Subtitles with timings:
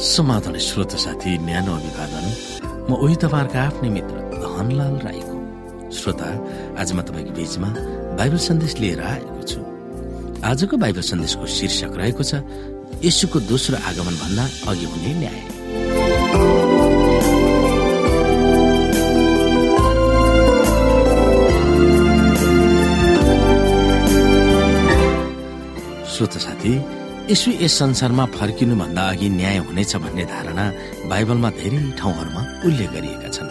[0.00, 2.24] समाधान श्रोत साथी न्यानो अभिवादन।
[2.88, 5.36] म उही तपाईँहरूको आफ्नै मित्र धनलाल राईको।
[5.92, 6.28] श्रोता
[6.80, 7.68] आज म तपाईँको बीचमा
[8.16, 9.60] बाइबल सन्देश लिएर आएको छु।
[10.40, 12.32] आजको बाइबल सन्देशको शीर्षक रहेको छ
[13.04, 15.40] यसुको दोस्रो आगमन भन्दा अघि हुने न्याय।
[27.30, 30.64] यसु यस संसारमा फर्किनुभन्दा अघि न्याय हुनेछ भन्ने धारणा
[31.10, 33.50] बाइबलमा धेरै ठाउँहरूमा उल्लेख गरिएका छन्।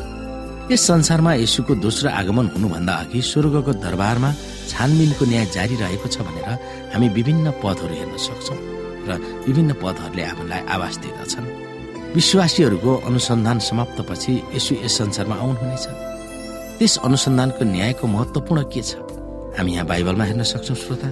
[0.72, 4.30] यस संसारमा यसुको दोस्रो आगमन हुनुभन्दा अघि स्वर्गको दरबारमा
[4.72, 6.48] छानबिनको न्याय जारी रहेको छ भनेर
[6.92, 8.60] हामी विभिन्न पदहरू हेर्न सक्छौँ
[9.08, 9.10] र
[9.48, 11.48] विभिन्न पदहरूले आफूलाई आवास दिँदछन्
[12.20, 15.86] विश्वासीहरूको अनुसन्धान समाप्तपछि यसु यस संसारमा आउनुहुनेछ।
[16.78, 18.92] त्यस अनुसन्धानको न्यायको महत्वपूर्ण के छ?
[19.56, 21.10] हामी यहाँ बाइबलमा हेर्न सक्छौँ श्रोता।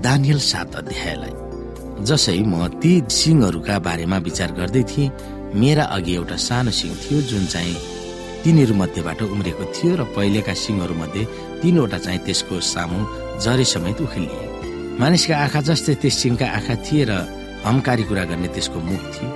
[0.00, 1.34] दानियल सात अध्यायलाई।
[2.08, 5.12] जसै म ती सिंहहरूका बारेमा विचार गर्दै थिएँ
[5.54, 7.76] मेरा अघि एउटा सानो सिंह थियो जुन चाहिँ
[8.44, 11.24] तिनीहरू मध्येबाट उम्रेको थियो र पहिलेका सिंहहरू मध्ये
[11.62, 12.98] तीनवटा चाहिँ त्यसको सामु
[13.44, 17.12] जरे समेत उखेलिए। मानिसका आँखा जस्तै त्यस सिंहका आँखा थिए र
[17.64, 19.28] हमकारी कुरा गर्ने त्यसको मुख थियो।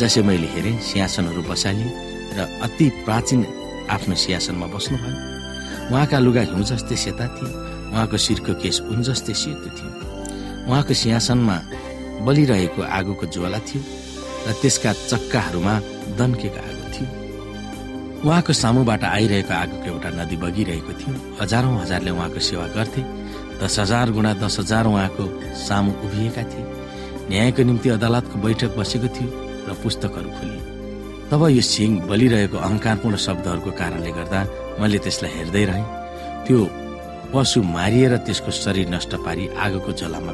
[0.00, 1.90] जसै मैले हेरेँ सिंहासनहरू बसालिए
[2.36, 3.40] र अति प्राचीन
[3.90, 5.18] आफ्नो सिंहासनमा बस्नुभयो।
[5.90, 7.50] उहाँका लुगा हिउँ जस्तै सेता थिए।
[7.92, 9.90] उहाँको शिरको केस उन जस्तै सेतो थियो।
[10.68, 11.56] उहाँको सिंहासनमा
[12.26, 13.80] बलिरहेको आगोको ज्वाला थियो
[14.46, 15.74] र त्यसका चक्काहरूमा
[16.18, 17.08] दन्केको आगो थियो।
[18.24, 23.02] उहाँको सामुबाट आइरहेको आगोको एउटा नदी बगिरहेको थियो। हजारौं हजारले उहाँको सेवा गर्थे।
[23.60, 25.24] दस हजार गुणा दस हजार उहाँको
[25.66, 26.64] सामु उभिएका थिए।
[27.30, 29.30] न्यायको निम्ति अदालतको बैठक बसेको थियो
[29.68, 30.62] र पुस्तकहरू खोलिए
[31.30, 34.40] तब यो सिंह बलिरहेको अहङ्कारपूर्ण शब्दहरूको कारणले गर्दा
[34.80, 35.86] मैले त्यसलाई हेर्दै रहेँ।
[36.46, 36.58] त्यो
[37.34, 40.32] पशु मारिएर त्यसको शरीर नष्ट पारी आगोको जलामा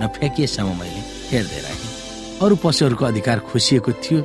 [0.00, 1.92] नफ्याँकिएसम्म मैले हेर्दै राखेँ।
[2.44, 4.20] अरू पशुहरूको अधिकार खोसिएको थियो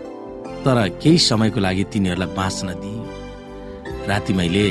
[0.66, 4.66] तर केही समयको लागि तिनीहरूलाई बाँच्न दिए राति मैले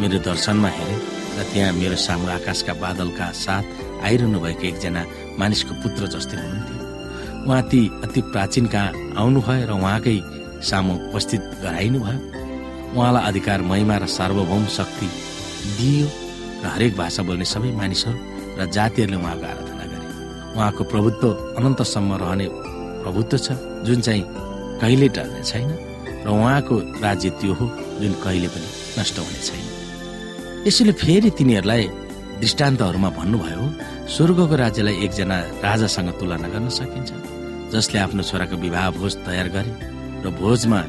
[0.00, 1.00] मेरो दर्शनमा हेरेँ
[1.36, 3.64] र त्यहाँ मेरो सामु आकाशका बादलका साथ
[4.06, 5.02] आइरहनु भएको एकजना
[5.38, 8.90] मानिसको पुत्र जस्तै हुनुहुन्थ्यो। उहाँ ती अति प्राचीन कहाँ
[9.20, 10.16] आउनुभयो र उहाँकै
[10.64, 12.20] सामु उपस्थित गराइनु भयो
[12.96, 15.08] उहाँलाई अधिकार महिमा र सार्वभौम शक्ति
[15.78, 16.08] दिइयो।
[16.62, 18.18] र हरेक भाषा बोल्ने सबै मानिसहरू
[18.58, 20.06] र जातिहरूले उहाँको आराधना गरे।
[20.56, 21.26] उहाँको प्रभुत्व
[21.58, 22.46] अनन्तसम्म रहने
[23.02, 23.48] प्रभुत्व छ
[23.86, 24.24] जुन चाहिँ
[24.80, 25.68] कहिले टर्ने छैन
[26.24, 26.74] र उहाँको
[27.04, 27.66] राज्य त्यो हो
[28.00, 28.68] जुन कहिले पनि
[28.98, 29.64] नष्ट हुने छैन।
[30.66, 31.84] यसैले फेरि तिनीहरूलाई
[32.40, 33.64] दृष्टान्तहरूमा भन्नुभयो
[34.14, 37.10] स्वर्गको राज्यलाई एकजना राजासँग तुलना गर्न सकिन्छ
[37.72, 39.72] जसले आफ्नो छोराको विवाह भोज तयार गरे
[40.24, 40.80] र भोजमा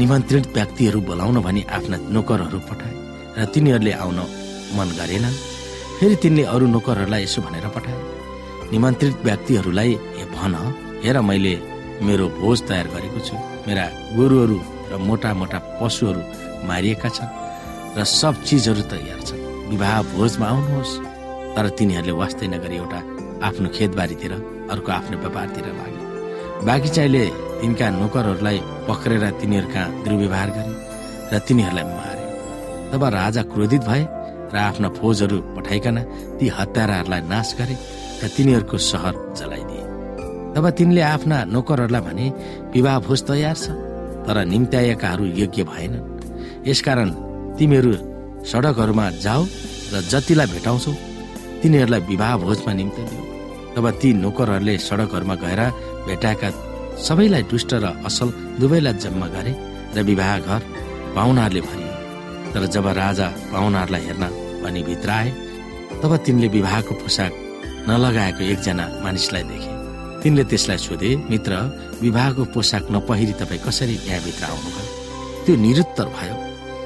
[0.00, 2.94] निमन्त्रित व्यक्तिहरू बोलाउन भनी आफ्ना नोकरहरू पठाए
[3.36, 4.18] र तिनीहरूले आउन
[4.76, 5.36] मन गरेनन्।
[5.98, 7.98] फेरि तिनले अरू नोकरहरूलाई यसो भनेर पठाए।
[8.72, 9.90] निमन्त्रित व्यक्तिहरूलाई
[10.34, 10.54] भन
[11.04, 11.54] हेर मैले
[12.06, 13.34] मेरो भोज तयार गरेको छु।
[13.66, 13.84] मेरा
[14.16, 14.58] गोरुहरू
[14.90, 16.20] र मोटा मोटा पशुहरू
[16.68, 17.34] मारिएका छन्
[17.96, 20.92] र सब चिजहरू तयार छन्। विवाह भोजमा आउनुहोस्।
[21.54, 23.00] तर तिनीहरूले वास्तै नगरी एउटा
[23.46, 24.32] आफ्नो खेतबारीतिर
[24.72, 26.00] अर्को आफ्नो व्यापारतिर लागे।
[26.66, 27.24] बाँकी चाहिँले
[27.60, 28.58] तिनका नोकरहरूलाई
[28.88, 30.72] पक्रेर तिनीहरूका दुर्व्यवहार गरे
[31.32, 32.24] र तिनीहरूलाई मारे।
[32.90, 34.02] तब राजा क्रोधित भए
[34.52, 35.96] र आफ्ना फौजहरू पठाइकन
[36.38, 37.76] ती हत्याराहरूलाई नाश गरे
[38.22, 39.84] र तिनीहरूको सहर जलाइदिए।
[40.54, 42.26] तब तिनले आफ्ना नोकरहरूलाई भने
[42.74, 43.66] विवाह भोज तयार छ
[44.26, 46.06] तर निम्त्याएकाहरू योग्य भएनन्।
[46.68, 47.08] यसकारण
[47.58, 47.92] तिमीहरू
[48.50, 49.42] सडकहरूमा जाऊ
[49.92, 50.92] र जतिलाई भेटाउँछौ
[51.62, 53.22] तिनीहरूलाई विवाह भोजमा निम्ति दियो
[53.74, 55.60] तब ती नोकरहरूले सडकहरूमा गएर
[56.08, 56.48] भेटाएका
[57.06, 58.28] सबैलाई दुष्ट र असल
[58.60, 59.52] दुवैलाई जम्मा गरे
[59.96, 60.60] र विवाह घर
[61.16, 61.87] पाहुनाहरूले भरियो
[62.52, 64.24] तर जब राजा पाहुनाहरूलाई हेर्न
[64.62, 65.30] भनी भित्र आए
[66.02, 67.32] तब तिनले विवाहको पोसाक
[67.88, 69.72] नलगाएको एकजना मानिसलाई देखे।
[70.22, 71.52] तिनले त्यसलाई सोधे मित्र
[72.02, 74.86] विवाहको पोसाक नपहिरी तपाईँ कसरी यहाँभित्र आउनुभयो?
[75.44, 76.36] त्यो निरुत्तर भयो।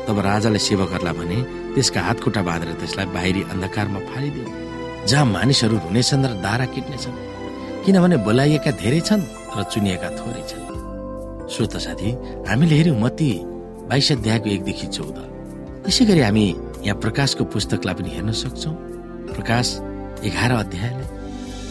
[0.07, 1.39] तब राजाले सेवकहरूलाई भने
[1.75, 4.47] त्यसका हातखुट्टा बाँधेर त्यसलाई बाहिरी अन्धकारमा फालिदियो।
[5.09, 7.17] जहाँ मानिसहरू हुनेछन् र दारा किट्नेछन्
[7.85, 9.23] किनभने बोलाइएका धेरै छन्
[9.57, 10.65] र चुनिएका थोरै छन्।
[11.53, 12.11] श्रोत साथी
[12.49, 13.31] हामीले हेऱ्यौँ मती
[13.91, 15.19] बाइस अध्यायको एकदेखि चौध।
[15.89, 16.47] यसै गरी हामी
[16.87, 18.75] यहाँ प्रकाशको पुस्तकलाई पनि हेर्न सक्छौँ।
[19.35, 19.67] प्रकाश
[20.29, 21.09] एघार अध्यायलाई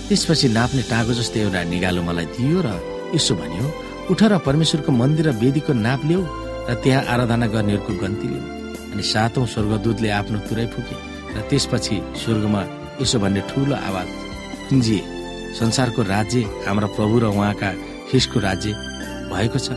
[0.08, 2.70] त्यसपछि नाप्ने टाँगो जस्तै एउटा निगालो मलाई दियो र
[3.16, 3.66] यसो भन्यो
[4.12, 6.24] उठ र परमेश्वरको मन्दिर र वेदीको नाप ल्याऊ
[6.68, 8.46] र त्यहाँ आराधना गर्नेहरूको गन्ती ल्याऊ
[8.92, 10.96] अनि सातौं स्वर्गदूतले आफ्नो तुरै फुके
[11.36, 12.62] र त्यसपछि स्वर्गमा
[13.02, 14.08] यसो भन्ने ठुलो आवाज
[14.68, 15.02] कुन्जिए
[15.60, 17.70] संसारको राज्य हाम्रा प्रभु र उहाँका
[18.12, 18.70] ख्रिसको राज्य
[19.32, 19.68] भएको छ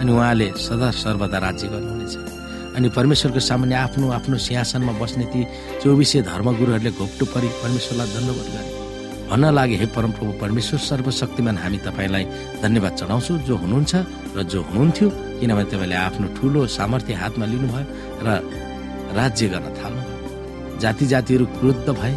[0.00, 2.31] अनि उहाँले सदा सर्वदा राज्य गर्नुहुनेछ।
[2.76, 5.40] अनि परमेश्वरको सामान्य आफ्नो आफ्नो सिंहासनमा बस्ने ती
[5.82, 8.70] चौबिसे धर्मगुरुहरूले घोप्टो परि परमेश्वरलाई दण्डवत गरे।
[9.30, 12.24] भन्न लागे हे परमप्रभु परमेश्वर सर्वशक्तिमान हामी तपाईँलाई
[12.62, 13.92] धन्यवाद चढाउँछौँ जो हुनुहुन्छ
[14.36, 15.08] र जो हुनुहुन्थ्यो
[15.40, 17.84] किनभने तपाईँले आफ्नो ठुलो सामर्थ्य हातमा लिनुभयो
[18.24, 18.28] र
[19.16, 22.14] राज्य गर्न थाल्नुभयो। जाति जातिहरू क्रोध भए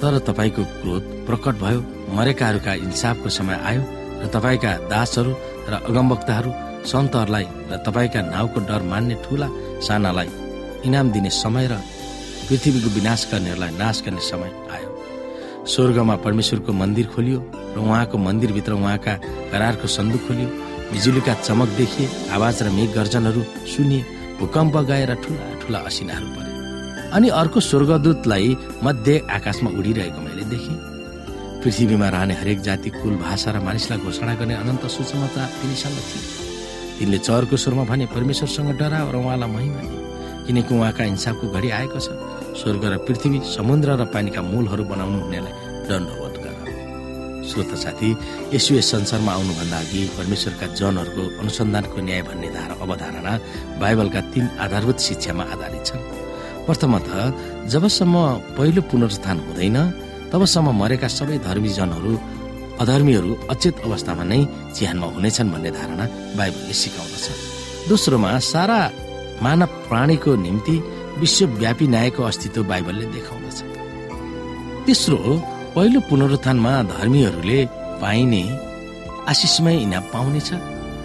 [0.00, 1.80] तर तपाईँको क्रोध प्रकट भयो।
[2.16, 3.82] मरेकाहरूका इन्साफको समय आयो
[4.22, 5.32] र तपाईँका दासहरू
[5.68, 6.50] र अगमवक्ताहरू
[6.84, 9.48] सन्तहरूलाई र तपाईँका नाउँको डर मान्ने ठुला
[9.86, 10.28] सानालाई
[10.86, 11.74] इनाम दिने समय र
[12.48, 14.90] पृथ्वीको विनाश गर्नेहरूलाई नाश गर्ने समय आयो।
[15.66, 17.40] स्वर्गमा परमेश्वरको मन्दिर खोलियो
[17.76, 19.14] र उहाँको मन्दिरभित्र उहाँका
[19.52, 20.48] करारको सन्दुक खोलियो।
[20.92, 24.06] बिजुलीका चमक देखिए आवाज र मेघ गर्जनहरू सुनिए
[24.40, 26.52] भूकम्प गएर ठुला ठुला असिनाहरू परे।
[27.12, 30.76] अनि अर्को स्वर्गदूतलाई मध्य आकाशमा उडिरहेको मैले देखेँ।
[31.60, 36.47] पृथ्वीमा रहने हरेक जाति कुल भाषा र मानिसलाई घोषणा गर्ने अनन्त सुसमाचार तिनीसँग थिए।
[36.98, 39.82] तिनले चरको स्वरमा भने परमेश्वरसँग डरा र उहाँलाई महिमा
[40.46, 42.08] किनकि उहाँका इन्साफको घडी आएको छ।
[42.58, 45.54] स्वर्ग र पृथ्वी समुद्र र पानीका मूलहरू बनाउनु हुनेलाई
[45.88, 46.56] दण्डवत गर।
[47.48, 48.10] श्रोत साथी
[48.54, 53.32] यसो यस संसारमा आउनुभन्दा अघि परमेश्वरका जनहरूको अनुसन्धानको न्याय भन्ने धारा अवधारणा
[53.80, 56.02] बाइबलका तीन आधारभूत शिक्षामा आधारित छन्।
[56.66, 57.08] प्रथमत
[57.72, 58.16] जबसम्म
[58.56, 59.78] पहिलो पुनरुत्थान हुँदैन
[60.32, 62.12] तबसम्म मरेका सबै धर्मी जनहरू
[62.82, 64.40] अधर्मीहरू अचेत अवस्थामा नै
[64.76, 66.04] चिहानमा हुनेछन् भन्ने धारणा
[66.38, 67.26] बाइबलले सिकाउँदछ।
[67.88, 68.80] दोस्रोमा सारा
[69.44, 70.76] मानव प्राणीको निम्ति
[71.20, 73.58] विश्वव्यापी न्यायको अस्तित्व बाइबलले देखाउँदछ।
[74.86, 75.18] तेस्रो
[75.74, 77.58] पहिलो पुनरुत्थानमा धर्मीहरूले
[78.02, 78.42] पाइने
[79.30, 80.50] आशिषमय इनाम पाउनेछ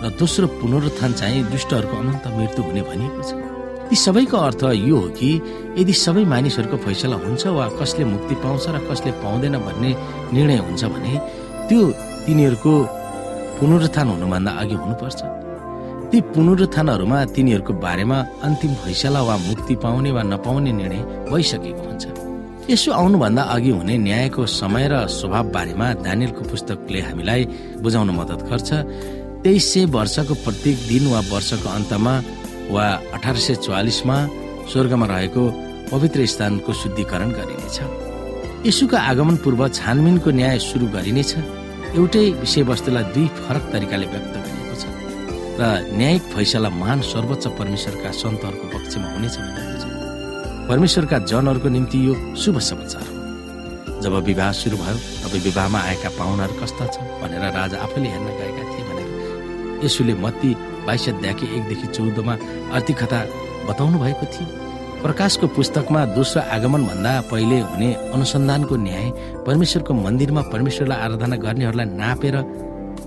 [0.04, 3.32] र दोस्रो पुनरुत्थान चाहिँ दुष्टहरूको अनन्त मृत्यु हुने भनिएको छ।
[3.90, 5.30] ती सबैको अर्थ यो हो कि
[5.78, 9.92] यदि सबै मानिसहरूको फैसला हुन्छ वा कसले मुक्ति पाउँछ र कसले पाउँदैन भन्ने
[10.34, 11.14] निर्णय हुन्छ भने
[11.68, 11.82] त्यो
[12.26, 12.74] तिनीहरूको
[13.58, 15.22] पुनरुत्थान हुनुभन्दा अघि हुनुपर्छ।
[16.12, 21.02] ती पुनरुत्थानहरूमा तिनीहरूको बारेमा अन्तिम फैसला वा मुक्ति पाउने वा नपाउने निर्णय
[21.32, 22.06] भइसकेको हुन्छ।
[22.70, 27.42] यसो आउनुभन्दा अघि हुने न्यायको समय र स्वभाव बारेमा दानियलको पुस्तकले हामीलाई
[27.84, 28.70] बुझाउन मद्दत गर्छ।
[29.44, 32.14] तेइस सय वर्षको प्रत्येक दिन वा वर्षको अन्तमा
[32.72, 32.86] वा
[33.16, 34.18] अठार सय चौवालिसमा
[34.72, 35.44] स्वर्गमा रहेको
[35.92, 37.78] पवित्र स्थानको शुद्धिकरण गरिनेछ।
[38.66, 41.32] यसुका आगमन पूर्व छानबिनको न्याय सुरु गरिनेछ।
[42.00, 44.84] एउटै विषयवस्तुलाई दुई फरक तरिकाले व्यक्त गरिएको छ
[45.60, 45.62] र
[46.00, 49.86] न्यायिक फैसला महान सर्वोच्च परमेश्वरका सन्तहरूको पक्षमा हुनेछ भनेको छ।
[50.72, 56.56] परमेश्वरका जनहरूको निम्ति यो शुभ समाचार हो। जब विवाह सुरु भयो तब विवाहमा आएका पाहुनाहरू
[56.64, 59.10] कस्ता छन् भनेर राजा आफैले हेर्न गएका थिए भनेर।
[59.86, 60.52] यसुले मत्ती
[60.88, 62.36] बाइस अध्यायकी एकदेखि चौधमा
[62.80, 63.20] कथा
[63.68, 64.63] बताउनु भएको थियो।
[65.04, 69.08] प्रकाशको पुस्तकमा दोस्रो आगमन भन्दा पहिले हुने अनुसन्धानको न्याय
[69.48, 72.36] परमेश्वरको मन्दिरमा परमेश्वरलाई आराधना गर्नेहरूलाई नापेर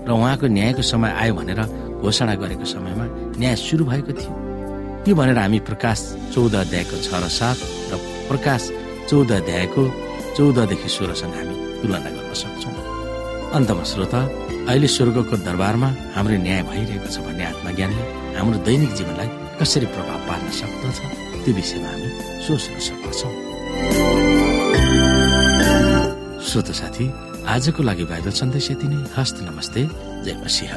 [0.05, 1.61] र उहाँको न्यायको समय आयो भनेर
[1.97, 3.05] घोषणा गरेको समयमा
[3.41, 4.31] न्याय सुरु भएको थियो।
[5.03, 5.97] त्यो भनेर हामी प्रकाश
[6.33, 7.57] चौध अध्यायको छ र सात
[7.91, 7.93] र
[8.29, 8.61] प्रकाश
[9.09, 9.81] चौध अध्यायको
[10.37, 12.73] चौधदेखि सोह्रसँग हामी तुलना गर्न सक्छौँ।
[13.57, 14.21] अन्तमा श्रोता
[14.69, 18.03] अहिले स्वर्गको दरबारमा हाम्रो न्याय भइरहेको छ भन्ने आत्मज्ञानले
[18.37, 19.29] हाम्रो दैनिक जीवनलाई
[19.59, 20.97] कसरी प्रभाव पार्न सक्दछ
[21.43, 22.09] त्यो विषयमा हामी
[22.45, 23.33] सोच्न सक्दछौँ।
[26.47, 27.05] श्रोत साथी
[27.47, 29.81] आजको लागि बाइबल सन्देश यति नै। हस्त नमस्ते।
[30.25, 30.73] जय मसिंह।